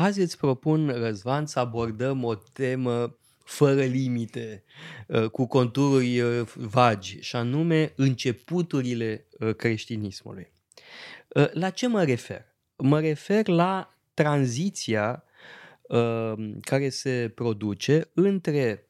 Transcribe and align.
Azi 0.00 0.20
îți 0.20 0.36
propun, 0.36 0.88
Răzvan, 0.88 1.46
să 1.46 1.58
abordăm 1.58 2.24
o 2.24 2.34
temă 2.34 3.18
fără 3.44 3.82
limite, 3.82 4.64
uh, 5.06 5.30
cu 5.30 5.46
contururi 5.46 6.20
uh, 6.20 6.48
vagi, 6.54 7.20
și 7.20 7.36
anume 7.36 7.92
începuturile 7.96 9.26
uh, 9.38 9.54
creștinismului. 9.54 10.52
La 11.52 11.70
ce 11.70 11.86
mă 11.86 12.04
refer? 12.04 12.44
Mă 12.76 13.00
refer 13.00 13.48
la 13.48 13.94
tranziția 14.14 15.24
care 16.60 16.88
se 16.88 17.32
produce 17.34 18.10
între 18.14 18.88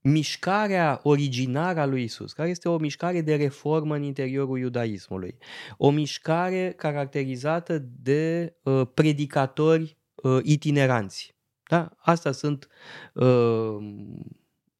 mișcarea 0.00 1.00
originară 1.02 1.80
a 1.80 1.86
lui 1.86 2.02
Isus, 2.02 2.32
care 2.32 2.48
este 2.48 2.68
o 2.68 2.78
mișcare 2.78 3.20
de 3.20 3.34
reformă 3.34 3.94
în 3.94 4.02
interiorul 4.02 4.58
iudaismului, 4.58 5.38
o 5.76 5.90
mișcare 5.90 6.72
caracterizată 6.76 7.78
de 8.02 8.54
predicatori 8.94 9.96
itineranți, 10.42 11.34
da? 11.68 11.90
Asta 11.98 12.32
sunt 12.32 12.68
uh, 13.12 13.76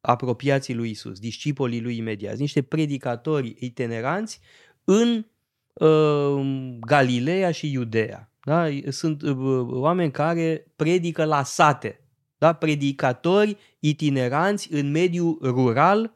apropiații 0.01 0.75
lui 0.75 0.91
Isus, 0.91 1.19
discipolii 1.19 1.81
lui 1.81 1.97
imediați, 1.97 2.41
niște 2.41 2.63
predicatori 2.63 3.57
itineranți 3.59 4.41
în 4.85 5.27
uh, 5.73 6.77
Galileea 6.81 7.51
și 7.51 7.73
Iudea. 7.73 8.31
Da? 8.45 8.69
Sunt 8.89 9.23
uh, 9.23 9.37
oameni 9.69 10.11
care 10.11 10.67
predică 10.77 11.25
la 11.25 11.43
sate, 11.43 12.01
da? 12.39 12.53
predicatori 12.53 13.57
itineranți 13.79 14.73
în 14.73 14.91
mediul 14.91 15.39
rural 15.43 16.15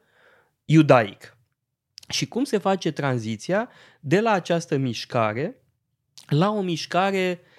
iudaic. 0.65 1.37
Și 2.07 2.27
cum 2.27 2.43
se 2.43 2.57
face 2.57 2.91
tranziția 2.91 3.69
de 3.99 4.19
la 4.19 4.31
această 4.31 4.77
mișcare 4.77 5.55
la 6.27 6.49
o 6.49 6.61
mișcare 6.61 7.39
uh, 7.41 7.50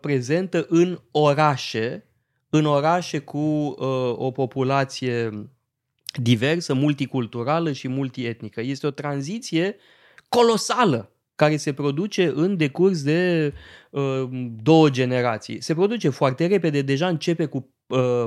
prezentă 0.00 0.66
în 0.68 1.00
orașe, 1.10 2.06
în 2.50 2.64
orașe 2.64 3.18
cu 3.18 3.38
uh, 3.38 3.76
o 4.16 4.30
populație 4.30 5.48
diversă, 6.22 6.74
multiculturală 6.74 7.72
și 7.72 7.88
multietnică. 7.88 8.60
Este 8.60 8.86
o 8.86 8.90
tranziție 8.90 9.76
colosală 10.28 11.12
care 11.34 11.56
se 11.56 11.72
produce 11.72 12.32
în 12.34 12.56
decurs 12.56 13.02
de 13.02 13.52
uh, 13.90 14.28
două 14.62 14.90
generații. 14.90 15.62
Se 15.62 15.74
produce 15.74 16.08
foarte 16.08 16.46
repede, 16.46 16.82
deja 16.82 17.08
începe 17.08 17.44
cu 17.44 17.56
uh, 17.56 17.77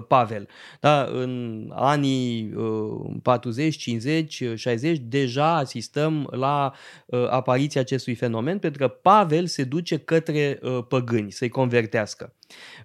Pavel. 0.08 0.48
Da? 0.80 1.04
În 1.04 1.66
anii 1.76 2.54
uh, 2.56 3.16
40, 3.22 3.76
50, 3.76 4.44
60 4.56 4.98
deja 4.98 5.56
asistăm 5.56 6.28
la 6.31 6.73
uh, 7.06 7.28
apariția 7.30 7.82
acestui 7.82 8.16
fenomen 8.16 8.59
pentru 8.59 8.88
că 8.88 8.88
Pavel 8.88 9.45
se 9.45 9.64
duce 9.64 9.98
către 9.98 10.59
uh, 10.62 10.80
păgâni 10.88 11.32
să-i 11.32 11.50
convertească. 11.50 12.34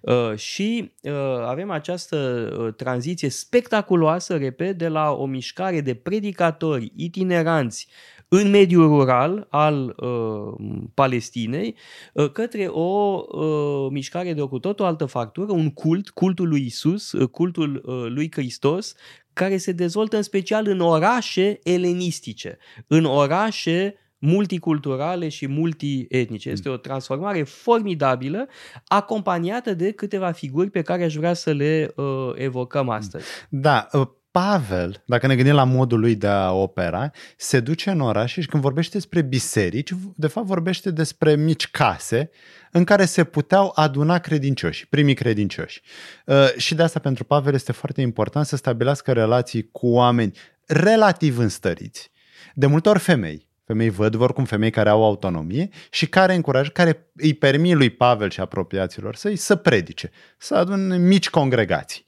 Uh, 0.01 0.35
și 0.35 0.91
uh, 1.01 1.11
avem 1.45 1.69
această 1.69 2.17
uh, 2.59 2.73
tranziție 2.73 3.29
spectaculoasă, 3.29 4.37
repet, 4.37 4.77
de 4.77 4.87
la 4.87 5.11
o 5.11 5.25
mișcare 5.25 5.81
de 5.81 5.95
predicatori 5.95 6.91
itineranți 6.95 7.87
în 8.27 8.49
mediul 8.49 8.87
rural 8.87 9.47
al 9.49 9.95
uh, 9.97 10.53
Palestinei 10.93 11.75
uh, 12.13 12.31
către 12.31 12.67
o 12.67 13.21
uh, 13.27 13.91
mișcare 13.91 14.33
de 14.33 14.41
o 14.41 14.47
cu 14.47 14.59
tot 14.59 14.79
o 14.79 14.85
altă 14.85 15.05
factură, 15.05 15.51
un 15.51 15.69
cult, 15.69 16.09
cultul 16.09 16.47
lui 16.47 16.65
Isus, 16.65 17.11
uh, 17.11 17.29
cultul 17.29 17.81
uh, 17.85 18.05
lui 18.09 18.31
Hristos, 18.31 18.93
care 19.33 19.57
se 19.57 19.71
dezvoltă 19.71 20.15
în 20.15 20.21
special 20.21 20.67
în 20.67 20.79
orașe 20.79 21.59
elenistice, 21.63 22.57
în 22.87 23.05
orașe 23.05 23.95
multiculturale 24.19 25.29
și 25.29 25.47
multietnice. 25.47 26.49
Este 26.49 26.69
o 26.69 26.77
transformare 26.77 27.43
formidabilă, 27.43 28.47
acompaniată 28.85 29.73
de 29.73 29.91
câteva 29.91 30.31
figuri 30.31 30.69
pe 30.69 30.81
care 30.81 31.03
aș 31.03 31.15
vrea 31.15 31.33
să 31.33 31.51
le 31.51 31.93
uh, 31.95 32.31
evocăm 32.35 32.89
astăzi. 32.89 33.25
Da, 33.49 33.87
uh, 33.91 34.07
Pavel, 34.37 35.03
dacă 35.05 35.27
ne 35.27 35.35
gândim 35.35 35.53
la 35.53 35.63
modul 35.63 35.99
lui 35.99 36.15
de 36.15 36.27
a 36.27 36.51
opera, 36.51 37.11
se 37.37 37.59
duce 37.59 37.89
în 37.89 38.01
oraș 38.01 38.31
și 38.31 38.47
când 38.47 38.63
vorbește 38.63 38.91
despre 38.97 39.21
biserici, 39.21 39.91
de 40.15 40.27
fapt 40.27 40.47
vorbește 40.47 40.91
despre 40.91 41.35
mici 41.35 41.67
case 41.67 42.29
în 42.71 42.83
care 42.83 43.05
se 43.05 43.23
puteau 43.23 43.71
aduna 43.75 44.19
credincioși, 44.19 44.87
primii 44.87 45.13
credincioși. 45.13 45.81
Uh, 46.25 46.53
și 46.57 46.75
de 46.75 46.83
asta 46.83 46.99
pentru 46.99 47.23
Pavel 47.23 47.53
este 47.53 47.71
foarte 47.71 48.01
important 48.01 48.45
să 48.45 48.55
stabilească 48.55 49.11
relații 49.11 49.69
cu 49.71 49.87
oameni 49.87 50.37
relativ 50.65 51.37
înstăriți. 51.37 52.11
De 52.53 52.65
multe 52.65 52.89
ori 52.89 52.99
femei, 52.99 53.49
femei 53.65 53.89
văd 53.89 54.15
oricum 54.15 54.45
femei 54.45 54.71
care 54.71 54.89
au 54.89 55.03
autonomie 55.03 55.69
și 55.89 56.07
care 56.07 56.33
încurajă, 56.33 56.69
care 56.69 57.09
îi 57.15 57.33
permit 57.33 57.75
lui 57.75 57.89
Pavel 57.89 58.29
și 58.29 58.39
apropiaților 58.39 59.15
săi 59.15 59.35
să 59.35 59.55
predice, 59.55 60.11
să 60.37 60.55
adune 60.55 60.97
mici 60.97 61.29
congregații. 61.29 62.05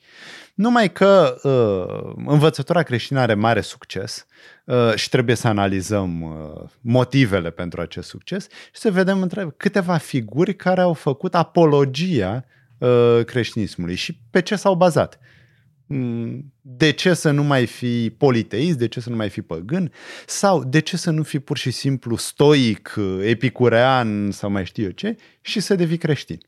Numai 0.59 0.91
că 0.91 1.39
uh, 1.43 2.23
învățătura 2.25 2.83
creștină 2.83 3.19
are 3.19 3.33
mare 3.33 3.61
succes 3.61 4.25
uh, 4.65 4.93
și 4.95 5.09
trebuie 5.09 5.35
să 5.35 5.47
analizăm 5.47 6.21
uh, 6.21 6.69
motivele 6.81 7.49
pentru 7.49 7.81
acest 7.81 8.07
succes 8.07 8.47
și 8.49 8.81
să 8.81 8.91
vedem 8.91 9.21
între 9.21 9.53
câteva 9.57 9.97
figuri 9.97 10.55
care 10.55 10.81
au 10.81 10.93
făcut 10.93 11.35
apologia 11.35 12.45
uh, 12.77 13.19
creștinismului 13.25 13.95
și 13.95 14.19
pe 14.29 14.41
ce 14.41 14.55
s-au 14.55 14.75
bazat. 14.75 15.19
Mm, 15.85 16.53
de 16.61 16.91
ce 16.91 17.13
să 17.13 17.31
nu 17.31 17.43
mai 17.43 17.65
fi 17.65 18.15
politeist, 18.17 18.77
de 18.77 18.87
ce 18.87 18.99
să 18.99 19.09
nu 19.09 19.15
mai 19.15 19.29
fi 19.29 19.41
păgân 19.41 19.91
sau 20.25 20.63
de 20.63 20.79
ce 20.79 20.97
să 20.97 21.11
nu 21.11 21.23
fi 21.23 21.39
pur 21.39 21.57
și 21.57 21.71
simplu 21.71 22.15
stoic, 22.15 22.95
epicurean 23.21 24.31
sau 24.31 24.49
mai 24.49 24.65
știu 24.65 24.83
eu 24.83 24.91
ce 24.91 25.15
și 25.41 25.59
să 25.59 25.75
devii 25.75 25.97
creștin. 25.97 26.39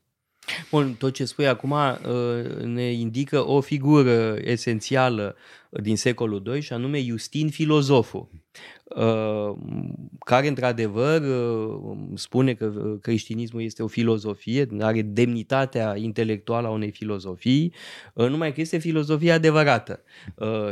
Bun, 0.69 0.93
tot 0.93 1.13
ce 1.13 1.25
spui 1.25 1.47
acum 1.47 1.71
uh, 1.71 2.63
ne 2.63 2.91
indică 2.91 3.47
o 3.47 3.61
figură 3.61 4.37
esențială 4.41 5.35
din 5.69 5.97
secolul 5.97 6.43
II 6.53 6.61
și 6.61 6.73
anume 6.73 7.01
Justin 7.01 7.49
filozoful, 7.49 8.29
uh, 8.83 9.55
care 10.19 10.47
într-adevăr 10.47 11.21
uh, 11.21 11.97
spune 12.13 12.53
că 12.53 12.97
creștinismul 13.01 13.61
este 13.61 13.83
o 13.83 13.87
filozofie, 13.87 14.67
are 14.79 15.01
demnitatea 15.01 15.95
intelectuală 15.97 16.67
a 16.67 16.71
unei 16.71 16.91
filozofii, 16.91 17.73
numai 18.13 18.53
că 18.53 18.61
este 18.61 18.77
filozofia 18.77 19.33
adevărată. 19.33 20.03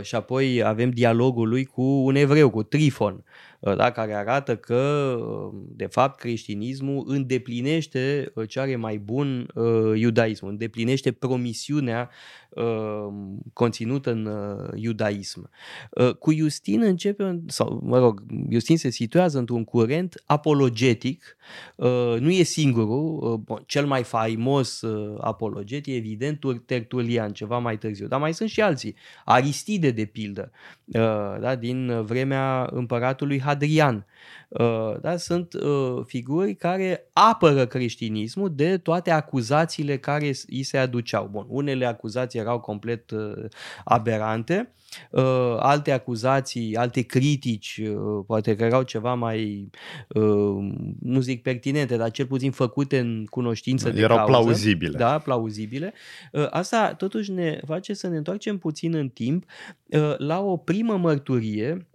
Și 0.01 0.15
apoi 0.15 0.63
avem 0.63 0.89
dialogul 0.89 1.49
lui 1.49 1.65
cu 1.65 1.81
un 1.81 2.15
evreu, 2.15 2.49
cu 2.49 2.63
Trifon, 2.63 3.13
Uh, 3.13 3.48
da, 3.59 3.91
care 3.91 4.13
arată 4.13 4.55
că, 4.55 5.15
uh, 5.19 5.59
de 5.75 5.85
fapt, 5.85 6.19
creștinismul 6.19 7.03
îndeplinește 7.07 8.31
uh, 8.35 8.47
ce 8.47 8.59
are 8.59 8.75
mai 8.75 8.97
bun 8.97 9.47
iudaismul, 9.95 10.51
îndeplinește 10.51 11.11
promisiunea 11.11 12.09
conținută 13.53 14.11
în 14.11 14.29
iudaism. 14.75 15.49
Cu 16.19 16.33
Justin 16.33 16.81
începe, 16.81 17.41
sau 17.47 17.81
mă 17.83 17.99
rog, 17.99 18.23
Justin 18.49 18.77
se 18.77 18.89
situează 18.89 19.37
într-un 19.37 19.63
curent 19.63 20.23
apologetic, 20.25 21.37
nu 22.19 22.29
e 22.29 22.43
singurul, 22.43 23.43
cel 23.65 23.85
mai 23.85 24.03
faimos 24.03 24.83
apologet 25.19 25.85
e 25.85 25.95
evident 25.95 26.39
Tertulian, 26.65 27.31
ceva 27.31 27.57
mai 27.57 27.77
târziu, 27.77 28.07
dar 28.07 28.19
mai 28.19 28.33
sunt 28.33 28.49
și 28.49 28.61
alții, 28.61 28.95
Aristide 29.25 29.91
de 29.91 30.05
pildă, 30.05 30.51
da, 31.39 31.55
din 31.55 32.01
vremea 32.01 32.69
împăratului 32.71 33.39
Hadrian. 33.49 34.05
Uh, 34.49 34.99
da? 35.01 35.17
Sunt 35.17 35.53
uh, 35.53 36.03
figuri 36.05 36.55
care 36.55 37.09
apără 37.13 37.65
creștinismul 37.65 38.55
de 38.55 38.77
toate 38.77 39.11
acuzațiile 39.11 39.97
care 39.97 40.31
îi 40.47 40.63
se 40.63 40.77
aduceau. 40.77 41.27
Bun, 41.31 41.45
unele 41.47 41.85
acuzații 41.85 42.39
erau 42.39 42.59
complet 42.59 43.11
uh, 43.11 43.45
aberante, 43.83 44.73
alte 45.57 45.91
acuzații, 45.91 46.75
alte 46.75 47.01
critici, 47.01 47.81
poate 48.27 48.55
că 48.55 48.63
erau 48.63 48.81
ceva 48.81 49.13
mai, 49.13 49.69
nu 50.99 51.19
zic 51.19 51.41
pertinente, 51.41 51.97
dar 51.97 52.11
cel 52.11 52.25
puțin 52.25 52.51
făcute 52.51 52.99
în 52.99 53.25
cunoștință 53.25 53.89
de 53.89 54.01
Erau 54.01 54.17
cauză. 54.17 54.31
plauzibile. 54.31 54.97
Da, 54.97 55.17
plauzibile. 55.17 55.93
Asta 56.49 56.93
totuși 56.93 57.31
ne 57.31 57.59
face 57.65 57.93
să 57.93 58.07
ne 58.07 58.17
întoarcem 58.17 58.57
puțin 58.57 58.93
în 58.95 59.09
timp 59.09 59.43
la 60.17 60.41
o 60.41 60.57
primă 60.57 60.97
mărturie 60.97 61.87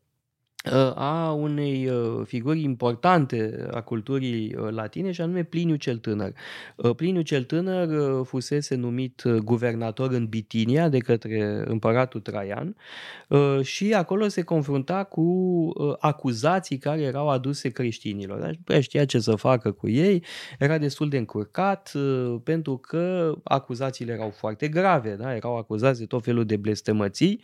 a 0.94 1.32
unei 1.32 1.88
uh, 1.88 2.22
figuri 2.26 2.62
importante 2.62 3.66
a 3.70 3.80
culturii 3.80 4.54
uh, 4.54 4.70
latine 4.70 5.12
și 5.12 5.20
anume 5.20 5.42
Pliniu 5.42 5.74
cel 5.74 5.96
Tânăr. 5.96 6.32
Uh, 6.76 6.94
Pliniu 6.94 7.20
cel 7.20 7.42
Tânăr 7.42 7.88
fusese 8.24 8.74
numit 8.74 9.22
guvernator 9.44 10.10
în 10.10 10.26
Bitinia 10.26 10.88
de 10.88 10.98
către 10.98 11.62
împăratul 11.66 12.20
Traian 12.20 12.76
și 13.62 13.94
acolo 13.94 14.28
se 14.28 14.42
confrunta 14.42 15.04
cu 15.04 15.72
acuzații 15.98 16.78
care 16.78 17.00
erau 17.00 17.28
aduse 17.28 17.68
creștinilor. 17.68 18.40
Deci 18.40 18.54
nu 18.54 18.60
prea 18.64 18.80
știa 18.80 19.04
ce 19.04 19.18
să 19.18 19.34
facă 19.34 19.70
cu 19.70 19.88
ei, 19.88 20.24
era 20.58 20.78
destul 20.78 21.08
de 21.08 21.16
încurcat 21.16 21.92
pentru 22.42 22.76
că 22.76 23.34
acuzațiile 23.42 24.12
erau 24.12 24.30
foarte 24.30 24.68
grave, 24.68 25.14
da? 25.14 25.34
erau 25.34 25.56
acuzați 25.56 25.98
de 25.98 26.06
tot 26.06 26.22
felul 26.24 26.44
de 26.44 26.56
blestemății 26.56 27.40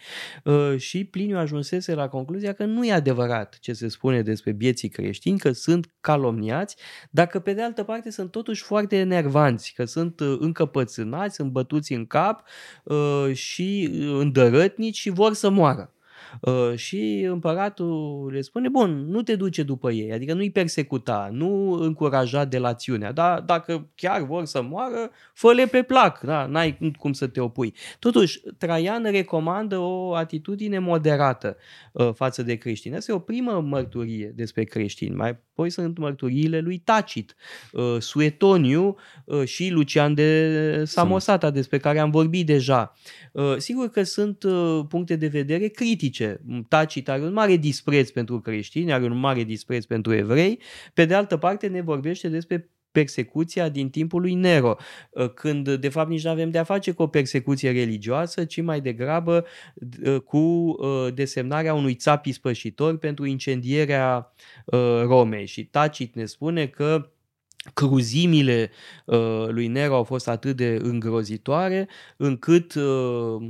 și 0.77 1.05
Pliniu 1.05 1.39
ajunsese 1.39 1.95
la 1.95 2.09
concluzia 2.09 2.53
că 2.53 2.65
nu 2.65 2.87
e 2.87 2.93
adevărat 2.93 3.10
adevărat 3.11 3.59
ce 3.61 3.73
se 3.73 3.89
spune 3.89 4.23
despre 4.23 4.53
bieții 4.53 4.89
creștini, 4.89 5.39
că 5.39 5.53
sunt 5.53 5.91
calomniați, 6.01 6.77
dacă 7.11 7.39
pe 7.39 7.53
de 7.53 7.63
altă 7.63 7.83
parte 7.83 8.11
sunt 8.11 8.31
totuși 8.31 8.63
foarte 8.63 8.97
enervanți, 8.97 9.73
că 9.77 9.85
sunt 9.85 10.21
uh, 10.21 10.37
încăpățânați, 10.39 11.35
sunt 11.35 11.51
bătuți 11.51 11.93
în 11.93 12.07
cap 12.07 12.43
uh, 12.85 13.31
și 13.33 13.91
îndărătnici 13.93 14.99
și 14.99 15.11
vor 15.11 15.33
să 15.33 15.51
moară. 15.51 15.95
Uh, 16.41 16.73
și 16.77 17.27
împăratul 17.31 18.31
le 18.33 18.41
spune, 18.41 18.69
bun, 18.69 19.07
nu 19.09 19.23
te 19.23 19.37
duce 19.37 19.63
după 19.63 19.91
ei, 19.91 20.13
adică 20.13 20.35
nu-i 20.35 20.51
persecuta, 20.51 21.29
nu 21.33 21.71
încuraja 21.73 22.45
delațiunea, 22.45 23.13
dar 23.13 23.41
dacă 23.41 23.89
chiar 23.95 24.23
vor 24.23 24.45
să 24.45 24.63
moară, 24.63 25.11
fă-le 25.35 25.67
pe 25.67 25.83
plac, 25.83 26.21
da? 26.21 26.47
n-ai 26.47 26.93
cum 26.99 27.13
să 27.13 27.27
te 27.27 27.41
opui. 27.41 27.75
Totuși, 27.99 28.41
Traian 28.59 29.03
recomandă 29.03 29.79
o 29.79 30.15
atitudine 30.15 30.79
moderată 30.79 31.57
uh, 31.93 32.11
față 32.15 32.43
de 32.43 32.55
creștini. 32.55 32.97
Asta 32.97 33.13
e 33.13 33.15
o 33.15 33.19
primă 33.19 33.61
mărturie 33.61 34.33
despre 34.37 34.65
creștini. 34.65 35.15
Mai 35.15 35.39
apoi 35.61 35.71
sunt 35.71 35.99
mărturiile 35.99 36.61
lui 36.61 36.79
Tacit, 36.79 37.37
uh, 37.73 37.97
Suetoniu 37.99 38.97
uh, 39.25 39.45
și 39.45 39.71
Lucian 39.71 40.15
de 40.15 40.83
Samosata, 40.85 41.51
despre 41.51 41.79
care 41.79 41.99
am 41.99 42.11
vorbit 42.11 42.47
deja. 42.47 42.93
Uh, 43.33 43.57
sigur 43.57 43.89
că 43.89 44.03
sunt 44.03 44.43
uh, 44.43 44.81
puncte 44.89 45.17
de 45.17 45.27
vedere 45.27 45.67
critice. 45.67 46.20
Tacit 46.69 47.09
are 47.09 47.23
un 47.23 47.33
mare 47.33 47.57
dispreț 47.57 48.11
pentru 48.11 48.41
creștini, 48.41 48.93
are 48.93 49.05
un 49.05 49.19
mare 49.19 49.43
dispreț 49.43 49.85
pentru 49.85 50.15
evrei. 50.15 50.61
Pe 50.95 51.05
de 51.05 51.15
altă 51.15 51.37
parte 51.37 51.67
ne 51.67 51.81
vorbește 51.81 52.29
despre 52.29 52.71
persecuția 52.93 53.69
din 53.69 53.91
timpul 53.91 54.21
lui 54.21 54.35
Nero, 54.35 54.77
uh, 55.11 55.31
când 55.35 55.75
de 55.75 55.89
fapt 55.89 56.09
nici 56.11 56.25
nu 56.25 56.31
avem 56.31 56.51
de-a 56.51 56.65
face 56.65 56.93
cu 56.93 57.03
o 57.03 57.07
persecuție 57.07 57.71
religioasă, 57.71 58.45
ci 58.45 58.63
mai 58.63 58.81
degrabă 58.81 59.47
cu 60.25 60.77
desemnarea 61.15 61.75
unui 61.75 61.95
țap 61.95 62.25
ispășitor 62.25 62.99
pentru 62.99 63.25
incendierea 63.25 64.35
Romei. 65.03 65.47
Și 65.47 65.65
Tacit 65.65 66.15
ne 66.15 66.25
spune 66.25 66.67
că 66.67 67.11
cruzimile 67.75 68.71
uh, 69.05 69.47
lui 69.49 69.67
Nero 69.67 69.95
au 69.95 70.05
fost 70.05 70.29
atât 70.29 70.57
de 70.57 70.79
îngrozitoare 70.83 71.89
încât 72.17 72.75
uh, 72.75 72.85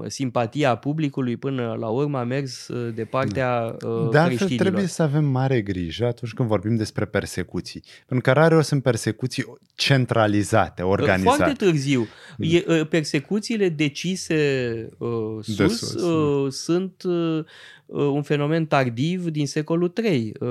simpatia 0.07 0.77
publicului 0.77 1.37
până 1.37 1.77
la 1.79 1.89
urmă 1.89 2.19
a 2.19 2.25
mers 2.25 2.69
uh, 2.69 2.95
de 2.95 3.05
partea 3.05 3.77
uh, 3.87 4.09
De 4.11 4.19
altfel 4.19 4.49
trebuie 4.49 4.87
să 4.87 5.03
avem 5.03 5.25
mare 5.25 5.61
grijă 5.61 6.07
atunci 6.07 6.33
când 6.33 6.49
vorbim 6.49 6.77
despre 6.77 7.05
persecuții. 7.05 7.83
Pentru 8.07 8.33
că 8.33 8.41
rare 8.41 8.57
o 8.57 8.61
sunt 8.61 8.83
persecuții 8.83 9.45
centralizate, 9.75 10.83
organizate. 10.83 11.37
Foarte 11.37 11.65
târziu. 11.65 12.07
Mm. 12.37 12.49
E, 12.51 12.65
uh, 12.67 12.87
persecuțiile 12.89 13.69
decise 13.69 14.89
uh, 14.99 15.09
sus, 15.41 15.57
de 15.57 15.67
sus 15.67 15.95
uh, 15.95 16.53
sunt 16.53 17.03
uh, 17.03 17.45
Uh, 17.80 17.80
un 17.93 18.23
fenomen 18.23 18.67
tardiv 18.67 19.25
din 19.27 19.47
secolul 19.47 19.93
III. 20.03 20.33
Uh, 20.41 20.49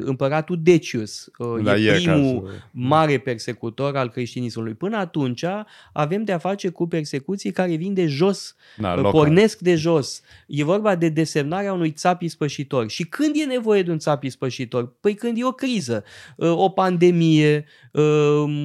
împăratul 0.00 0.58
Decius 0.62 1.30
uh, 1.38 1.62
da, 1.62 1.76
e 1.76 1.92
primul 1.92 2.40
cazul. 2.42 2.50
mare 2.70 3.18
persecutor 3.18 3.96
al 3.96 4.10
creștinismului. 4.10 4.74
Până 4.74 4.96
atunci 4.96 5.44
avem 5.92 6.24
de 6.24 6.32
a 6.32 6.38
face 6.38 6.68
cu 6.68 6.86
persecuții 6.86 7.50
care 7.50 7.74
vin 7.74 7.94
de 7.94 8.06
jos, 8.06 8.56
da, 8.78 8.94
pornesc 8.94 9.58
de 9.58 9.74
jos. 9.74 10.22
E 10.46 10.64
vorba 10.64 10.94
de 10.94 11.08
desemnarea 11.08 11.72
unui 11.72 11.90
țap 11.90 12.22
ispășitor. 12.22 12.88
Și 12.88 13.04
când 13.04 13.34
e 13.34 13.44
nevoie 13.44 13.82
de 13.82 13.90
un 13.90 13.98
țap 13.98 14.22
ispășitor? 14.22 14.96
Păi 15.00 15.14
când 15.14 15.38
e 15.38 15.44
o 15.44 15.52
criză, 15.52 16.04
o 16.36 16.68
pandemie, 16.68 17.64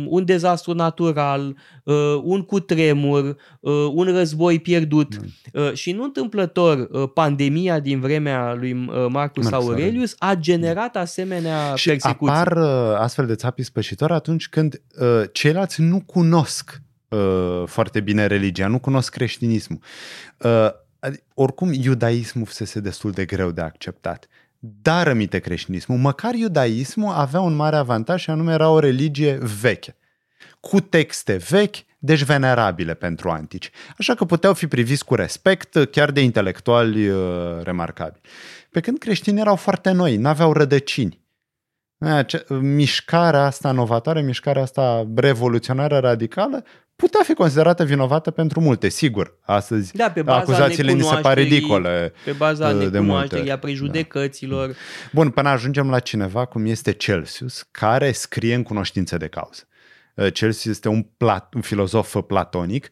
un 0.07 0.25
dezastru 0.25 0.73
natural, 0.73 1.55
un 2.23 2.41
cutremur, 2.41 3.37
un 3.93 4.03
război 4.03 4.59
pierdut. 4.59 5.17
Mm. 5.21 5.73
Și 5.73 5.91
nu 5.91 6.03
întâmplător 6.03 6.89
pandemia 7.13 7.79
din 7.79 7.99
vremea 7.99 8.11
vremea 8.13 8.53
lui 8.53 8.71
uh, 8.71 9.05
Marcus, 9.09 9.43
Marcus 9.49 9.51
Aurelius 9.51 10.15
a 10.17 10.35
generat 10.35 10.95
asemenea 10.95 11.75
și 11.75 11.87
persecuții. 11.87 12.35
apar 12.35 12.57
uh, 12.57 12.97
astfel 12.97 13.25
de 13.25 13.35
țapi 13.35 13.63
spășitori 13.63 14.13
atunci 14.13 14.47
când 14.47 14.81
uh, 14.99 15.23
ceilalți 15.31 15.81
nu 15.81 16.01
cunosc 16.01 16.81
uh, 17.07 17.63
foarte 17.65 17.99
bine 17.99 18.25
religia, 18.25 18.67
nu 18.67 18.79
cunosc 18.79 19.11
creștinismul. 19.11 19.79
Uh, 20.37 20.69
oricum, 21.33 21.73
iudaismul 21.73 22.45
fusese 22.45 22.79
destul 22.79 23.11
de 23.11 23.25
greu 23.25 23.51
de 23.51 23.61
acceptat. 23.61 24.27
Dar 24.59 25.07
rămite 25.07 25.39
creștinismul. 25.39 25.97
Măcar 25.97 26.33
iudaismul 26.33 27.13
avea 27.13 27.39
un 27.39 27.55
mare 27.55 27.75
avantaj 27.75 28.21
și 28.21 28.29
anume 28.29 28.53
era 28.53 28.69
o 28.69 28.79
religie 28.79 29.39
veche 29.61 29.95
cu 30.69 30.79
texte 30.79 31.35
vechi, 31.49 31.75
deci 31.99 32.23
venerabile 32.23 32.93
pentru 32.93 33.29
antici. 33.29 33.69
Așa 33.97 34.15
că 34.15 34.25
puteau 34.25 34.53
fi 34.53 34.67
priviți 34.67 35.05
cu 35.05 35.15
respect 35.15 35.87
chiar 35.91 36.11
de 36.11 36.21
intelectuali 36.21 37.09
uh, 37.09 37.17
remarcabili. 37.63 38.21
Pe 38.71 38.79
când 38.79 38.97
creștinii 38.97 39.41
erau 39.41 39.55
foarte 39.55 39.91
noi, 39.91 40.17
n-aveau 40.17 40.53
rădăcini. 40.53 41.21
Mișcarea 42.49 43.43
asta 43.43 43.71
novatoare, 43.71 44.21
mișcarea 44.21 44.61
asta 44.61 45.07
revoluționară 45.15 45.97
radicală, 45.97 46.63
putea 46.95 47.19
fi 47.23 47.33
considerată 47.33 47.83
vinovată 47.83 48.31
pentru 48.31 48.59
multe, 48.61 48.89
sigur. 48.89 49.37
Astăzi 49.41 49.95
da, 49.95 50.11
pe 50.11 50.21
baza 50.21 50.39
acuzațiile 50.39 50.91
ni 50.91 51.03
se 51.03 51.15
par 51.15 51.37
ridicole. 51.37 52.13
Pe 52.25 52.31
baza 52.31 52.67
uh, 52.67 52.87
de 52.89 52.99
multe. 52.99 53.51
a 53.51 53.57
prejudecăților. 53.57 54.67
Da. 54.67 54.73
Bun, 55.11 55.29
până 55.29 55.49
ajungem 55.49 55.89
la 55.89 55.99
cineva 55.99 56.45
cum 56.45 56.65
este 56.65 56.91
Celsius, 56.91 57.67
care 57.71 58.11
scrie 58.11 58.55
în 58.55 58.63
cunoștință 58.63 59.17
de 59.17 59.27
cauză. 59.27 59.67
Uh, 60.15 60.29
Celsius 60.33 60.65
este 60.65 60.89
un, 60.89 61.01
plat, 61.17 61.53
un 61.53 61.61
filozof 61.61 62.15
platonic 62.27 62.85
uh, 62.85 62.91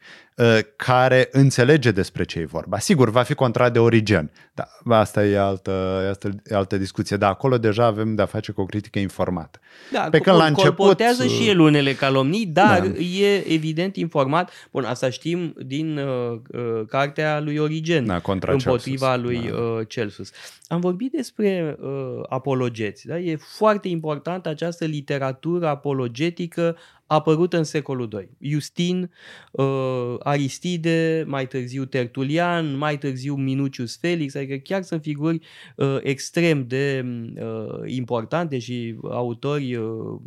care 0.75 1.28
înțelege 1.31 1.92
despre 1.92 2.24
ce 2.24 2.39
e 2.39 2.45
vorba. 2.45 2.80
Sigur, 2.80 3.10
va 3.10 3.22
fi 3.22 3.33
contra 3.33 3.69
de 3.69 3.80
Origen, 3.80 4.31
dar 4.54 4.68
asta 4.89 5.25
e 5.25 5.39
altă, 5.39 5.72
altă, 6.07 6.30
altă 6.50 6.78
discuție. 6.78 7.18
Dar 7.18 7.30
acolo 7.30 7.57
deja 7.57 7.86
avem 7.86 8.16
de-a 8.16 8.25
face 8.25 8.51
cu 8.51 8.62
o 8.62 8.66
critică 8.66 9.00
informată. 9.00 9.60
Da, 9.92 10.00
Pe 10.00 10.19
când 10.19 10.38
la 10.38 10.45
început... 10.45 11.00
și 11.28 11.50
el 11.50 11.60
unele 11.60 11.94
calomnii, 11.94 12.45
dar 12.45 12.88
da. 12.88 13.00
e 13.00 13.54
evident 13.54 13.95
informat. 13.95 14.51
Bun, 14.72 14.83
asta 14.83 15.10
știm 15.10 15.56
din 15.66 15.98
uh, 15.98 16.39
uh 16.51 16.81
cartea 16.88 17.39
lui 17.39 17.57
Origen 17.57 18.06
da, 18.06 18.19
contra 18.19 18.51
împotriva 18.51 19.16
Celsus. 19.16 19.24
lui 19.24 19.50
da. 19.50 19.57
uh, 19.57 19.88
Celsus. 19.88 20.31
Am 20.68 20.80
vorbit 20.80 21.12
despre 21.12 21.77
uh, 21.81 21.89
apologeți. 22.30 23.07
Da? 23.07 23.19
E 23.19 23.36
foarte 23.36 23.88
important 23.88 24.45
această 24.45 24.86
literatură 24.86 25.68
apologetică 25.68 26.77
apărută 27.06 27.57
în 27.57 27.63
secolul 27.63 28.10
II. 28.13 28.51
Justin, 28.51 29.12
uh, 29.51 30.16
Aristide, 30.24 31.24
mai 31.28 31.48
târziu 31.48 31.86
Tertulian, 31.86 32.78
mai 32.78 32.98
târziu 32.98 33.36
Minucius 33.36 33.98
Felix, 33.98 34.36
adică 34.36 34.56
chiar 34.56 34.82
sunt 34.82 35.02
figuri 35.02 35.40
uh, 35.75 35.98
extrem 36.01 36.68
de 36.68 37.06
uh, 37.36 37.82
importante 37.86 38.60
și 38.60 38.96
autori 39.04 39.75
uh, 39.75 40.20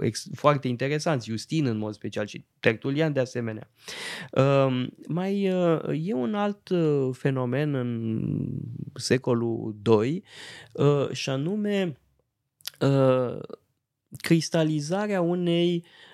ex- 0.00 0.28
foarte 0.34 0.68
interesanți, 0.68 1.28
Justin 1.28 1.66
în 1.66 1.78
mod 1.78 1.94
special 1.94 2.26
și 2.26 2.44
Tertulian 2.60 3.12
de 3.12 3.20
asemenea. 3.20 3.70
Uh, 4.32 4.86
mai 5.08 5.50
uh, 5.50 6.06
e 6.06 6.12
un 6.12 6.34
alt 6.34 6.68
uh, 6.68 7.08
fenomen 7.12 7.74
în 7.74 8.22
secolul 8.94 9.76
II 10.02 10.24
uh, 10.72 11.10
și 11.12 11.30
anume 11.30 11.96
uh, 12.80 13.38
cristalizarea 14.16 15.20
unei 15.20 15.84
uh, 15.84 16.09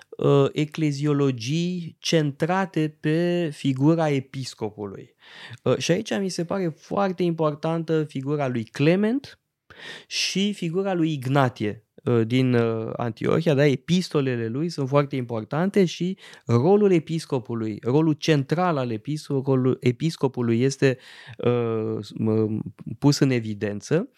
ecleziologii 0.51 1.95
centrate 1.99 2.97
pe 2.99 3.49
figura 3.53 4.09
episcopului. 4.09 5.15
Uh, 5.63 5.77
și 5.77 5.91
aici 5.91 6.19
mi 6.19 6.29
se 6.29 6.45
pare 6.45 6.67
foarte 6.67 7.23
importantă 7.23 8.03
figura 8.03 8.47
lui 8.47 8.63
Clement 8.63 9.39
și 10.07 10.53
figura 10.53 10.93
lui 10.93 11.11
Ignatie 11.11 11.85
uh, 12.03 12.27
din 12.27 12.53
uh, 12.53 12.89
Antiohia, 12.95 13.53
da, 13.53 13.65
epistolele 13.65 14.47
lui 14.47 14.69
sunt 14.69 14.87
foarte 14.87 15.15
importante 15.15 15.85
și 15.85 16.17
rolul 16.45 16.91
episcopului, 16.91 17.79
rolul 17.83 18.13
central 18.13 18.77
al 18.77 18.91
episcopului, 18.91 19.77
episcopului 19.79 20.61
este 20.61 20.97
uh, 21.37 21.97
pus 22.99 23.19
în 23.19 23.29
evidență. 23.29 24.09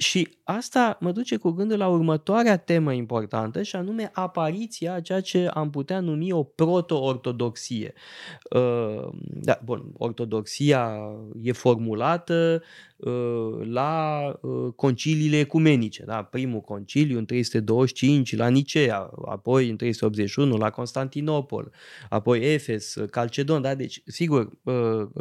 Și 0.00 0.28
asta 0.44 0.96
mă 1.00 1.12
duce 1.12 1.36
cu 1.36 1.50
gândul 1.50 1.78
la 1.78 1.88
următoarea 1.88 2.56
temă 2.56 2.92
importantă 2.92 3.62
și 3.62 3.76
anume 3.76 4.10
apariția 4.12 4.94
a 4.94 5.00
ceea 5.00 5.20
ce 5.20 5.46
am 5.46 5.70
putea 5.70 6.00
numi 6.00 6.32
o 6.32 6.42
proto-ortodoxie. 6.42 7.92
Uh, 8.50 9.08
da, 9.22 9.60
bun, 9.64 9.90
ortodoxia 9.96 10.98
e 11.42 11.52
formulată 11.52 12.62
uh, 12.96 13.66
la 13.70 14.22
uh, 14.40 14.72
conciliile 14.76 15.38
ecumenice. 15.38 16.04
Da? 16.04 16.22
Primul 16.22 16.60
conciliu 16.60 17.18
în 17.18 17.24
325 17.24 18.36
la 18.36 18.48
Nicea, 18.48 19.10
apoi 19.26 19.68
în 19.68 19.76
381 19.76 20.56
la 20.56 20.70
Constantinopol, 20.70 21.72
apoi 22.08 22.52
Efes, 22.54 22.96
Calcedon. 23.10 23.62
Da? 23.62 23.74
Deci, 23.74 24.02
sigur, 24.06 24.50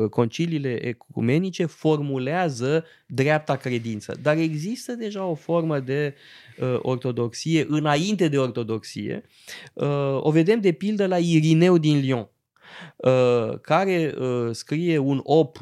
conciliile 0.09 0.85
ecumenice 0.85 1.65
formulează 1.65 2.83
dreapta 3.11 3.55
credință, 3.55 4.17
dar 4.21 4.37
există 4.37 4.93
deja 4.93 5.25
o 5.25 5.35
formă 5.35 5.79
de 5.79 6.15
uh, 6.59 6.79
ortodoxie 6.81 7.65
înainte 7.69 8.27
de 8.27 8.37
ortodoxie. 8.37 9.23
Uh, 9.73 10.17
o 10.19 10.31
vedem 10.31 10.61
de 10.61 10.71
pildă 10.71 11.07
la 11.07 11.17
Irineu 11.17 11.77
din 11.77 11.99
Lyon. 11.99 12.29
care 13.61 14.13
scrie 14.51 14.97
un 14.97 15.19
op 15.23 15.57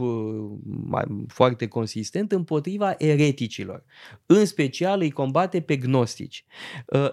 mai, 0.65 1.03
foarte 1.27 1.67
consistent 1.67 2.31
împotriva 2.31 2.95
ereticilor. 2.97 3.83
În 4.25 4.45
special 4.45 4.99
îi 4.99 5.11
combate 5.11 5.61
pe 5.61 5.75
gnostici. 5.75 6.45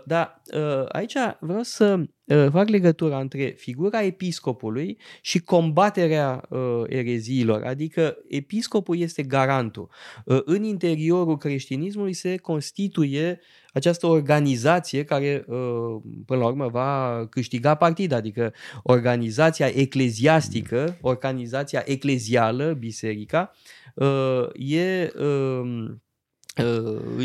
Dar 0.04 0.42
aici 0.88 1.16
vreau 1.40 1.62
să 1.62 2.04
fac 2.50 2.68
legătura 2.68 3.20
între 3.20 3.44
figura 3.44 4.02
episcopului 4.02 4.98
și 5.20 5.38
combaterea 5.38 6.48
ereziilor, 6.86 7.62
adică 7.62 8.16
episcopul 8.28 8.98
este 8.98 9.22
garantul. 9.22 9.88
În 10.24 10.62
interiorul 10.62 11.36
creștinismului 11.36 12.12
se 12.12 12.36
constituie 12.36 13.40
această 13.72 14.06
organizație 14.06 15.04
care 15.04 15.44
până 16.26 16.40
la 16.40 16.46
urmă 16.46 16.68
va 16.68 17.26
câștiga 17.30 17.74
partida, 17.74 18.16
adică 18.16 18.52
organizația 18.82 19.66
ecleziastică, 19.66 20.98
organizația 21.00 21.82
eclezială, 21.84 22.72
biserica, 22.72 23.50
e 24.54 25.12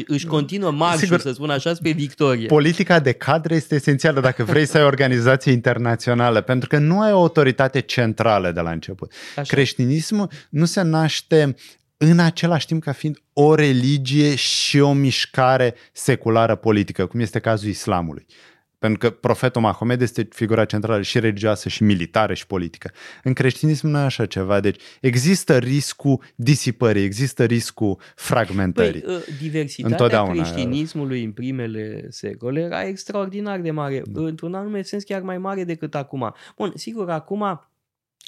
își 0.05 0.25
continuă 0.25 0.71
marșul, 0.71 0.99
Sigur, 0.99 1.19
să 1.19 1.31
spun 1.31 1.49
așa, 1.49 1.73
spre 1.73 1.91
victorie. 1.91 2.47
Politica 2.47 2.99
de 2.99 3.11
cadre 3.11 3.55
este 3.55 3.75
esențială 3.75 4.19
dacă 4.19 4.43
vrei 4.43 4.65
să 4.65 4.77
ai 4.77 4.83
o 4.83 4.87
organizație 4.87 5.51
internațională, 5.51 6.41
pentru 6.41 6.69
că 6.69 6.77
nu 6.77 7.01
ai 7.01 7.11
o 7.11 7.19
autoritate 7.19 7.79
centrală 7.79 8.51
de 8.51 8.59
la 8.59 8.71
început. 8.71 9.11
Așa. 9.35 9.41
Creștinismul 9.41 10.29
nu 10.49 10.65
se 10.65 10.81
naște 10.81 11.55
în 11.97 12.19
același 12.19 12.65
timp 12.65 12.83
ca 12.83 12.91
fiind 12.91 13.17
o 13.33 13.55
religie 13.55 14.35
și 14.35 14.79
o 14.79 14.93
mișcare 14.93 15.75
seculară 15.93 16.55
politică, 16.55 17.05
cum 17.05 17.19
este 17.19 17.39
cazul 17.39 17.69
islamului. 17.69 18.25
Pentru 18.79 18.97
că 18.97 19.09
profetul 19.09 19.61
Mahomed 19.61 20.01
este 20.01 20.27
figura 20.31 20.65
centrală 20.65 21.01
și 21.01 21.19
religioasă 21.19 21.69
și 21.69 21.83
militară 21.83 22.33
și 22.33 22.47
politică. 22.47 22.91
În 23.23 23.33
creștinism 23.33 23.87
nu 23.87 23.97
e 23.97 24.01
așa 24.01 24.25
ceva. 24.25 24.59
Deci 24.59 24.81
există 25.01 25.57
riscul 25.57 26.21
disipării, 26.35 27.03
există 27.03 27.43
riscul 27.43 27.99
fragmentării. 28.15 29.01
Păi, 29.01 29.15
uh, 29.15 29.21
diversitatea 29.41 29.95
Întotdeauna. 29.95 30.33
creștinismului 30.33 31.23
în 31.23 31.31
primele 31.31 32.07
secole 32.09 32.59
era 32.59 32.83
extraordinar 32.83 33.59
de 33.59 33.71
mare. 33.71 34.01
Da. 34.05 34.21
Într-un 34.21 34.53
anume 34.53 34.81
sens 34.81 35.03
chiar 35.03 35.21
mai 35.21 35.37
mare 35.37 35.63
decât 35.63 35.95
acum. 35.95 36.33
Bun, 36.57 36.71
sigur, 36.75 37.09
acum 37.09 37.68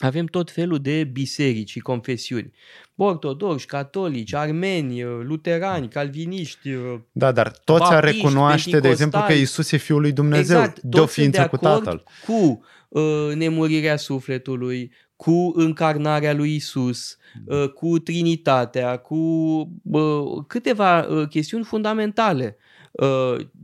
avem 0.01 0.25
tot 0.25 0.51
felul 0.51 0.79
de 0.79 1.03
biserici 1.03 1.69
și 1.69 1.79
confesiuni. 1.79 2.51
Ortodoxi, 2.95 3.65
catolici, 3.65 4.33
armeni, 4.33 5.03
luterani, 5.03 5.87
calviniști. 5.87 6.69
Da, 7.11 7.31
dar 7.31 7.51
toți 7.63 7.93
ar 7.93 8.03
recunoaște, 8.03 8.79
de 8.79 8.89
exemplu, 8.89 9.19
că 9.27 9.33
Isus 9.33 9.71
e 9.71 9.77
Fiul 9.77 10.01
lui 10.01 10.11
Dumnezeu, 10.11 10.59
exact, 10.59 10.81
de 10.81 10.99
o 10.99 11.05
ființă 11.05 11.47
cu 11.47 11.57
Tatăl. 11.57 12.03
Cu 12.25 12.65
uh, 12.89 13.35
nemurirea 13.35 13.97
sufletului, 13.97 14.91
cu 15.15 15.51
încarnarea 15.55 16.33
lui 16.33 16.55
Isus, 16.55 17.17
uh, 17.45 17.69
cu 17.69 17.99
Trinitatea, 17.99 18.97
cu 18.97 19.15
uh, 19.83 20.43
câteva 20.47 20.99
uh, 20.99 21.27
chestiuni 21.27 21.63
fundamentale. 21.63 22.57
Uh, 22.57 22.70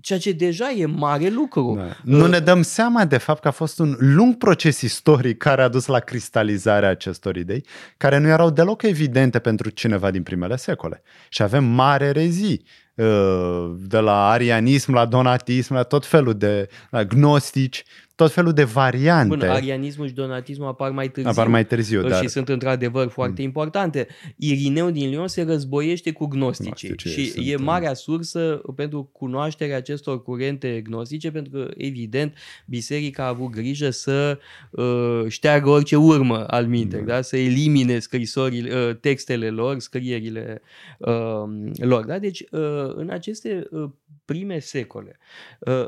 ceea 0.02 0.20
ce 0.20 0.32
deja 0.32 0.72
e 0.72 0.86
mare 0.86 1.30
lucru. 1.30 1.74
Da. 1.78 1.96
Nu 2.04 2.24
uh, 2.24 2.30
ne 2.30 2.40
dăm 2.40 2.62
seama 2.62 3.06
de 3.06 3.18
fapt 3.18 3.42
că 3.42 3.48
a 3.48 3.52
fost 3.52 3.80
un 3.80 3.96
lung 4.00 4.36
proces 4.36 4.82
istoric 4.82 5.38
care 5.38 5.62
a 5.62 5.68
dus 5.68 5.86
la 5.86 6.00
cristalizarea 6.00 6.90
acestor 6.90 7.36
idei, 7.36 7.66
care 7.98 8.18
nu 8.18 8.28
erau 8.28 8.50
deloc 8.50 8.82
evidente 8.82 9.40
pentru 9.40 9.70
cineva 9.70 10.12
din 10.12 10.24
primele 10.24 10.56
secole. 10.56 11.02
Și 11.30 11.42
avem 11.42 11.64
mare 11.64 12.12
rezii 12.12 12.66
uh, 12.96 13.76
de 13.78 14.00
la 14.00 14.30
arianism 14.30 14.94
la 14.94 15.06
donatism, 15.06 15.74
la 15.74 15.84
tot 15.84 16.06
felul 16.06 16.34
de 16.34 16.70
la 16.90 17.04
gnostici, 17.04 17.84
tot 18.18 18.32
felul 18.32 18.54
de 18.54 18.64
variante. 18.64 19.36
Bun, 19.36 19.48
arianismul 19.48 20.08
și 20.08 20.14
donatismul 20.14 20.68
apar 20.68 20.92
mai 20.92 21.10
târziu. 21.10 21.32
Apar 21.32 21.48
mai 21.48 21.66
târziu, 21.66 22.08
dar... 22.08 22.22
Și 22.22 22.28
sunt 22.28 22.50
într-adevăr 22.50 23.08
foarte 23.08 23.42
mm. 23.42 23.46
importante. 23.46 24.08
Irineu 24.36 24.90
din 24.90 25.10
Lyon 25.10 25.28
se 25.28 25.42
războiește 25.44 26.12
cu 26.12 26.26
gnosticii 26.26 26.88
Gnostice, 26.88 27.22
și 27.22 27.32
sunt, 27.32 27.48
e 27.48 27.56
marea 27.56 27.94
sursă 27.94 28.62
pentru 28.76 29.10
cunoașterea 29.12 29.78
acestor 29.78 30.24
curente 30.24 30.82
gnostice, 30.84 31.32
pentru 31.32 31.52
că, 31.52 31.70
evident, 31.78 32.34
biserica 32.66 33.24
a 33.24 33.28
avut 33.28 33.52
grijă 33.52 33.90
să 33.90 34.40
uh, 34.70 35.24
șteargă 35.28 35.70
orice 35.70 35.96
urmă 35.96 36.48
al 36.48 36.66
minteri, 36.66 37.06
da. 37.06 37.14
da? 37.14 37.22
să 37.22 37.38
elimine 37.38 38.00
scrisorile, 38.00 38.76
uh, 38.76 38.96
textele 38.96 39.50
lor, 39.50 39.80
scrierile 39.80 40.62
uh, 40.98 41.44
lor. 41.76 42.06
Da? 42.06 42.20
Deci, 42.20 42.44
uh, 42.52 42.94
în 42.96 43.10
aceste 43.10 43.68
uh, 43.72 43.90
prime 44.26 44.60
secole, 44.60 45.18
uh, 45.60 45.88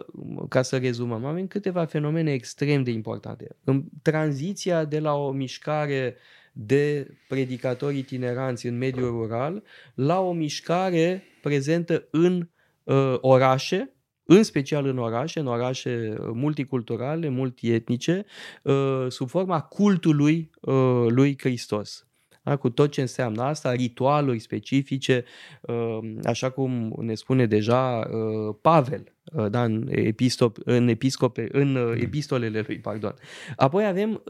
ca 0.50 0.62
să 0.62 0.78
rezumăm, 0.78 1.26
avem 1.26 1.48
câteva 1.48 1.86
fenomene 1.86 2.32
extrem 2.32 2.84
de 2.84 2.92
importante. 2.92 3.56
În 3.64 3.84
tranziția 4.02 4.86
de 4.86 5.00
la 5.00 5.14
o 5.14 5.32
mișcare 5.32 6.16
de 6.52 7.08
predicatori 7.28 7.98
itineranți 7.98 8.68
în 8.68 8.78
mediul 8.78 9.10
rural 9.10 9.64
la 9.94 10.20
o 10.20 10.32
mișcare 10.32 11.24
prezentă 11.42 12.08
în 12.12 12.50
uh, 12.84 13.16
orașe, 13.22 13.94
în 14.24 14.44
special 14.44 14.86
în 14.86 14.98
orașe, 14.98 15.40
în 15.40 15.48
orașe 15.48 16.16
multiculturale, 16.34 17.30
multietnice, 17.30 18.26
uh, 18.64 19.06
sub 19.08 19.30
forma 19.30 19.62
cultului 19.62 20.50
uh, 20.62 21.06
lui 21.08 21.38
Hristos 21.40 22.09
da? 22.50 22.56
cu 22.56 22.70
tot 22.70 22.92
ce 22.92 23.02
înseamnă 23.02 23.42
asta, 23.42 23.74
ritualuri 23.74 24.40
specifice, 24.40 25.24
uh, 25.62 26.00
așa 26.24 26.50
cum 26.50 26.96
ne 27.02 27.16
spune 27.16 27.46
deja 27.46 28.10
uh, 28.12 28.56
Pavel 28.62 29.04
uh, 29.24 29.50
da, 29.50 29.64
în, 29.64 29.88
epistop, 29.92 30.58
în, 30.64 30.88
episcope, 30.88 31.48
în 31.52 31.72
mm. 31.72 31.94
epistolele 31.94 32.64
lui. 32.68 32.80
Pardon. 32.80 33.14
Apoi 33.56 33.86
avem 33.86 34.24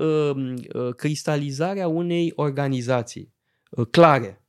cristalizarea 0.95 1.87
unei 1.87 2.33
organizații 2.35 3.33
clare, 3.91 4.41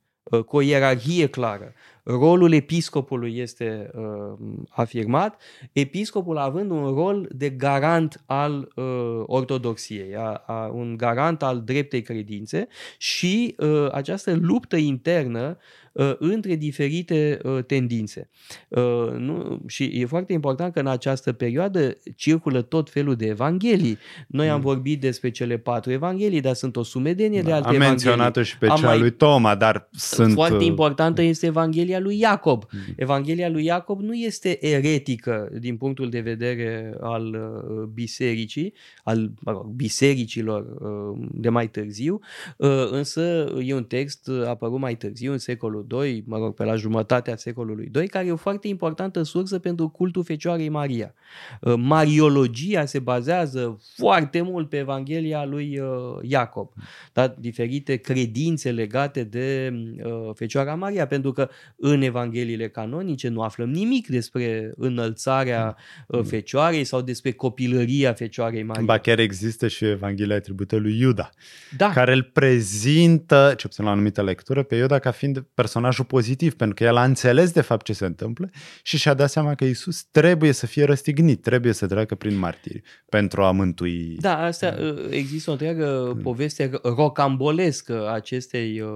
cu 0.45 0.55
o 0.55 0.61
ierarhie 0.61 1.27
clară. 1.27 1.73
Rolul 2.03 2.53
episcopului 2.53 3.37
este 3.37 3.91
uh, 3.95 4.37
afirmat, 4.69 5.41
episcopul 5.71 6.37
având 6.37 6.71
un 6.71 6.83
rol 6.83 7.29
de 7.31 7.49
garant 7.49 8.23
al 8.25 8.71
uh, 8.75 9.23
ortodoxiei, 9.25 10.15
a, 10.15 10.43
a, 10.45 10.71
un 10.73 10.97
garant 10.97 11.43
al 11.43 11.61
dreptei 11.65 12.01
credințe 12.01 12.67
și 12.97 13.55
uh, 13.57 13.87
această 13.91 14.37
luptă 14.41 14.75
internă 14.75 15.57
uh, 15.91 16.13
între 16.19 16.55
diferite 16.55 17.39
uh, 17.43 17.63
tendințe. 17.65 18.29
Uh, 18.67 19.11
nu, 19.17 19.61
și 19.67 19.83
e 19.83 20.05
foarte 20.05 20.33
important 20.33 20.73
că 20.73 20.79
în 20.79 20.87
această 20.87 21.31
perioadă 21.31 21.97
circulă 22.15 22.61
tot 22.61 22.89
felul 22.89 23.15
de 23.15 23.25
evanghelii. 23.25 23.97
Noi 24.27 24.47
mm. 24.47 24.53
am 24.53 24.61
vorbit 24.61 25.01
despre 25.01 25.31
cele 25.31 25.57
patru 25.57 25.91
evanghelii, 25.91 26.41
dar 26.41 26.53
sunt 26.53 26.75
o 26.75 26.83
sumedenie 26.83 27.41
da, 27.41 27.47
de 27.47 27.53
alte 27.53 27.67
am 27.67 27.73
evanghelii. 27.73 28.07
Am 28.07 28.17
menționat-o 28.17 28.43
și 28.43 28.57
pe 28.57 28.67
am 28.67 28.77
cea 28.77 28.87
mai... 28.87 28.99
lui 28.99 29.11
Toma, 29.11 29.55
dar 29.55 29.89
sunt... 29.91 30.33
Foarte 30.33 30.63
importantă 30.63 31.21
este 31.21 31.45
Evanghelia 31.45 31.90
lui 31.99 32.19
Iacob. 32.19 32.63
Mm. 32.71 32.79
Evanghelia 32.95 33.49
lui 33.49 33.65
Iacob 33.65 34.01
nu 34.01 34.13
este 34.13 34.65
eretică 34.65 35.49
din 35.59 35.77
punctul 35.77 36.09
de 36.09 36.19
vedere 36.19 36.93
al 37.01 37.25
uh, 37.25 37.83
bisericii, 37.93 38.73
al 39.03 39.31
mă 39.39 39.51
rog, 39.51 39.65
bisericilor 39.65 40.65
uh, 40.79 41.27
de 41.31 41.49
mai 41.49 41.69
târziu, 41.69 42.19
uh, 42.57 42.87
însă 42.91 43.53
e 43.63 43.73
un 43.73 43.83
text 43.83 44.29
apărut 44.45 44.79
mai 44.79 44.95
târziu, 44.95 45.31
în 45.31 45.37
secolul 45.37 45.59
secolul 45.61 46.05
II, 46.05 46.23
mă 46.27 46.37
rog, 46.37 46.53
pe 46.53 46.63
la 46.63 46.75
jumătatea 46.75 47.35
secolului 47.35 47.91
II, 47.95 48.07
care 48.07 48.25
e 48.25 48.31
o 48.31 48.35
foarte 48.35 48.67
importantă 48.67 49.23
sursă 49.23 49.59
pentru 49.59 49.89
cultul 49.89 50.23
Fecioarei 50.23 50.69
Maria. 50.69 51.13
Uh, 51.61 51.73
Mariologia 51.77 52.85
se 52.85 52.99
bazează 52.99 53.79
foarte 53.95 54.41
mult 54.41 54.69
pe 54.69 54.77
Evanghelia 54.77 55.45
lui 55.45 55.79
uh, 55.79 55.87
Iacob, 56.21 56.69
da? 57.13 57.27
diferite 57.27 57.95
credințe 57.95 58.71
legate 58.71 59.23
de 59.23 59.73
uh, 60.03 60.29
Fecioara 60.33 60.75
Maria, 60.75 61.07
pentru 61.07 61.31
că 61.31 61.49
în 61.83 62.01
Evangheliile 62.01 62.69
canonice 62.69 63.27
nu 63.27 63.41
aflăm 63.41 63.69
nimic 63.69 64.07
despre 64.07 64.71
înălțarea 64.75 65.75
Fecioarei 66.23 66.83
sau 66.83 67.01
despre 67.01 67.31
copilăria 67.31 68.13
Fecioarei 68.13 68.63
Maria. 68.63 68.83
Ba 68.83 68.97
chiar 68.97 69.19
există 69.19 69.67
și 69.67 69.85
Evanghelia 69.85 70.35
atribuită 70.35 70.75
lui 70.75 70.99
Iuda, 70.99 71.29
da. 71.77 71.89
care 71.89 72.13
îl 72.13 72.23
prezintă, 72.23 73.53
ce 73.57 73.67
puțin 73.67 73.83
la 73.83 73.89
o 73.89 73.93
anumită 73.93 74.23
lectură, 74.23 74.63
pe 74.63 74.75
Iuda 74.75 74.99
ca 74.99 75.11
fiind 75.11 75.45
persoană 75.53 75.79
personajul 75.81 76.05
pozitiv, 76.05 76.53
pentru 76.55 76.75
că 76.75 76.83
el 76.83 76.95
a 76.95 77.03
înțeles 77.03 77.51
de 77.51 77.61
fapt 77.61 77.85
ce 77.85 77.93
se 77.93 78.05
întâmplă 78.05 78.49
și 78.83 78.97
și-a 78.97 79.13
dat 79.13 79.29
seama 79.29 79.55
că 79.55 79.65
Isus 79.65 80.03
trebuie 80.03 80.51
să 80.51 80.65
fie 80.65 80.83
răstignit, 80.83 81.41
trebuie 81.41 81.73
să 81.73 81.87
treacă 81.87 82.15
prin 82.15 82.37
martiri 82.37 82.81
pentru 83.09 83.41
a 83.41 83.51
mântui. 83.51 84.17
Da, 84.19 84.43
asta 84.43 84.75
uh, 84.79 85.07
există 85.09 85.49
o 85.49 85.53
întreagă 85.53 86.11
mm. 86.15 86.21
poveste 86.21 86.69
rocambolescă 86.83 88.07
a 88.07 88.13
acestei 88.13 88.81
uh, 88.81 88.89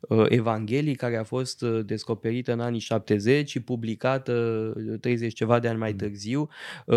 uh, 0.00 0.26
evanghelii 0.28 0.94
care 0.94 1.16
a 1.16 1.24
fost 1.24 1.62
de 1.62 1.93
descoperită 1.94 2.52
în 2.52 2.60
anii 2.60 2.80
70 2.80 3.50
și 3.50 3.60
publicată 3.60 4.72
30 5.00 5.34
ceva 5.34 5.58
de 5.58 5.68
ani 5.68 5.78
mai 5.78 5.90
mm. 5.90 5.96
târziu 5.96 6.48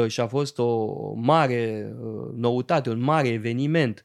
și 0.08 0.20
a 0.20 0.27
fost 0.27 0.60
o 0.60 0.94
mare 1.13 1.94
noutate, 2.36 2.89
un 2.89 3.00
mare 3.00 3.27
eveniment. 3.27 4.04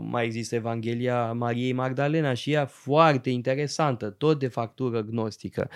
Mai 0.00 0.24
există 0.24 0.54
Evanghelia 0.54 1.32
Mariei 1.32 1.72
Magdalena 1.72 2.34
și 2.34 2.52
ea 2.52 2.66
foarte 2.66 3.30
interesantă, 3.30 4.10
tot 4.10 4.38
de 4.38 4.48
factură 4.48 5.00
gnostică. 5.00 5.70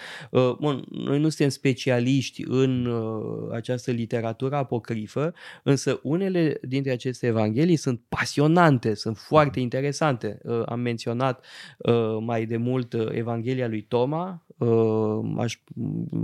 Bun, 0.60 0.84
noi 0.90 1.18
nu 1.20 1.28
suntem 1.28 1.48
specialiști 1.48 2.44
în 2.46 2.92
această 3.52 3.90
literatură 3.90 4.56
apocrifă, 4.56 5.34
însă 5.62 6.00
unele 6.02 6.58
dintre 6.62 6.92
aceste 6.92 7.26
evanghelii 7.26 7.76
sunt 7.76 8.00
pasionante, 8.08 8.94
sunt 8.94 9.16
foarte 9.16 9.60
interesante. 9.60 10.40
Am 10.66 10.80
menționat 10.80 11.44
mai 12.20 12.46
de 12.46 12.56
mult 12.56 12.94
Evanghelia 13.10 13.68
lui 13.68 13.82
Toma, 13.82 14.33
aș, 15.36 15.58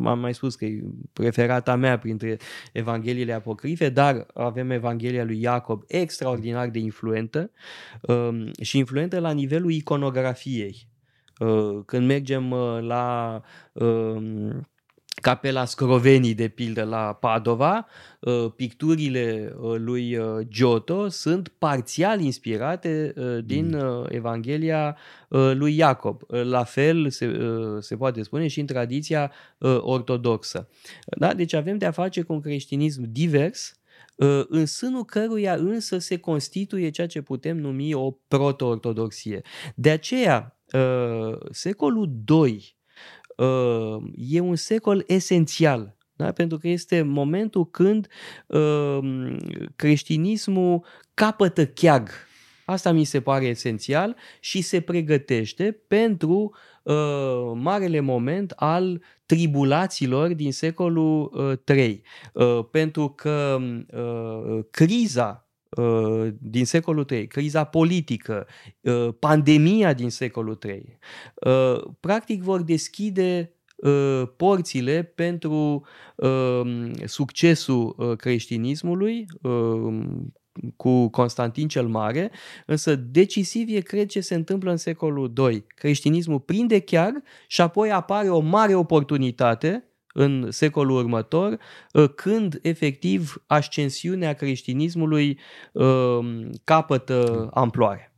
am 0.04 0.18
mai 0.18 0.34
spus 0.34 0.54
că 0.54 0.64
e 0.64 0.82
preferata 1.12 1.76
mea 1.76 1.98
printre 1.98 2.36
Evangheliile 2.72 3.32
apocrife, 3.32 3.88
dar 3.88 4.26
avem 4.34 4.70
Evanghelia 4.70 5.24
lui 5.24 5.40
Iacob 5.40 5.82
extraordinar 5.86 6.68
de 6.68 6.78
influentă 6.78 7.50
și 8.60 8.78
influentă 8.78 9.18
la 9.18 9.30
nivelul 9.30 9.70
iconografiei. 9.70 10.88
Când 11.86 12.06
mergem 12.06 12.54
la 12.80 13.42
Capela 15.20 15.64
Scrovenii, 15.64 16.34
de 16.34 16.48
pildă, 16.48 16.82
la 16.82 17.12
Padova, 17.20 17.86
uh, 18.20 18.52
picturile 18.56 19.54
uh, 19.60 19.74
lui 19.78 20.16
uh, 20.16 20.46
Giotto 20.48 21.08
sunt 21.08 21.48
parțial 21.48 22.20
inspirate 22.20 23.14
din 23.44 23.76
mm. 23.76 24.06
Evanghelia 24.08 24.96
lui 25.54 25.76
Iacob. 25.76 26.22
La 26.28 26.64
fel 26.64 27.10
se, 27.10 27.38
se 27.80 27.96
poate 27.96 28.22
spune 28.22 28.46
și 28.46 28.60
în 28.60 28.66
tradiția 28.66 29.32
ortodoxă. 29.78 30.68
Da? 31.18 31.34
Deci 31.34 31.52
avem 31.52 31.78
de 31.78 31.86
a 31.86 31.90
face 31.90 32.22
cu 32.22 32.32
un 32.32 32.40
creștinism 32.40 33.02
divers, 33.08 33.74
în 34.48 34.66
sânul 34.66 35.04
căruia 35.04 35.54
însă 35.54 35.98
se 35.98 36.16
constituie 36.16 36.90
ceea 36.90 37.06
ce 37.06 37.20
putem 37.20 37.56
numi 37.56 37.94
o 37.94 38.10
proto-ortodoxie. 38.28 39.42
De 39.74 39.90
aceea, 39.90 40.60
secolul 41.50 42.10
II 42.28 42.44
uh, 42.44 42.79
e 44.16 44.40
un 44.40 44.56
secol 44.56 45.04
esențial. 45.06 45.96
Da? 46.16 46.32
Pentru 46.32 46.58
că 46.58 46.68
este 46.68 47.02
momentul 47.02 47.70
când 47.70 48.08
uh, 48.46 48.98
creștinismul 49.76 50.84
capătă 51.14 51.66
cheag. 51.66 52.08
Asta 52.64 52.92
mi 52.92 53.04
se 53.04 53.20
pare 53.20 53.44
esențial 53.44 54.16
și 54.40 54.60
se 54.60 54.80
pregătește 54.80 55.82
pentru 55.88 56.54
uh, 56.82 57.52
marele 57.54 58.00
moment 58.00 58.50
al 58.50 59.02
tribulațiilor 59.26 60.34
din 60.34 60.52
secolul 60.52 61.30
uh, 61.32 61.76
III. 61.76 62.02
Uh, 62.32 62.64
pentru 62.70 63.08
că 63.08 63.58
uh, 63.92 64.64
criza 64.70 65.44
Uh, 65.44 65.49
din 66.38 66.64
secolul 66.64 67.06
III, 67.10 67.26
criza 67.26 67.64
politică, 67.64 68.46
uh, 68.80 69.08
pandemia 69.18 69.92
din 69.92 70.10
secolul 70.10 70.58
III, 70.64 70.98
uh, 71.34 71.82
practic 72.00 72.42
vor 72.42 72.62
deschide 72.62 73.54
porțile 74.36 75.02
pentru 75.02 75.86
succesul 77.04 78.16
creștinismului 78.16 79.26
cu 80.76 81.08
Constantin 81.08 81.68
cel 81.68 81.86
Mare, 81.86 82.30
însă 82.66 82.94
decisiv 82.94 83.68
e, 83.68 83.80
cred, 83.80 84.08
ce 84.08 84.20
se 84.20 84.34
întâmplă 84.34 84.70
în 84.70 84.76
secolul 84.76 85.32
II. 85.50 85.64
Creștinismul 85.66 86.40
prinde 86.40 86.80
chiar 86.80 87.22
și 87.46 87.60
apoi 87.60 87.90
apare 87.90 88.30
o 88.30 88.40
mare 88.40 88.74
oportunitate 88.74 89.89
în 90.12 90.46
secolul 90.50 90.96
următor, 90.96 91.58
ă, 91.94 92.06
când 92.06 92.58
efectiv 92.62 93.42
ascensiunea 93.46 94.32
creștinismului 94.32 95.38
ă, 95.74 96.20
capătă 96.64 97.48
amploare. 97.54 98.12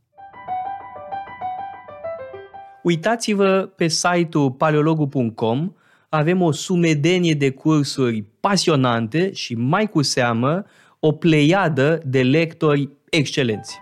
Uitați-vă 2.83 3.69
pe 3.75 3.87
site-ul 3.87 4.51
paleologu.com, 4.51 5.73
avem 6.09 6.41
o 6.41 6.51
sumedenie 6.51 7.33
de 7.33 7.49
cursuri 7.49 8.23
pasionante 8.39 9.33
și 9.33 9.55
mai 9.55 9.89
cu 9.89 10.01
seamă 10.01 10.65
o 10.99 11.11
pleiadă 11.11 12.01
de 12.05 12.23
lectori 12.23 12.89
excelenți. 13.09 13.79